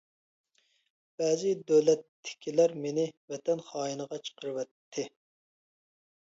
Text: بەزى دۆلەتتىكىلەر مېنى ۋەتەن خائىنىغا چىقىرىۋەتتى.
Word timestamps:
بەزى 1.21 1.51
دۆلەتتىكىلەر 1.71 2.73
مېنى 2.87 3.05
ۋەتەن 3.35 3.63
خائىنىغا 3.69 4.21
چىقىرىۋەتتى. 4.29 5.07